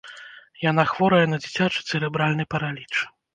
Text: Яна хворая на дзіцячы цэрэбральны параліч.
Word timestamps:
Яна 0.69 0.85
хворая 0.91 1.25
на 1.33 1.37
дзіцячы 1.43 1.79
цэрэбральны 1.89 2.49
параліч. 2.55 2.93